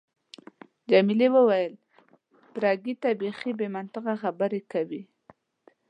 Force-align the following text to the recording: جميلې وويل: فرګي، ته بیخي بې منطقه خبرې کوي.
جميلې 0.89 1.27
وويل: 1.35 1.73
فرګي، 2.51 2.93
ته 3.01 3.09
بیخي 3.19 3.51
بې 3.59 3.67
منطقه 3.75 4.13
خبرې 4.23 4.61
کوي. 4.71 5.01